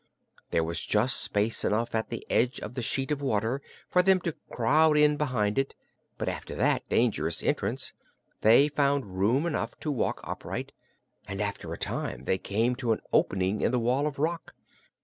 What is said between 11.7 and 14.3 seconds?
a time they came to an opening in the wall of